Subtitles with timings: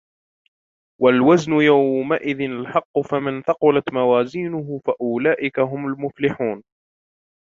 [1.01, 6.63] والوزن يومئذ الحق فمن ثقلت موازينه فأولئك هم المفلحون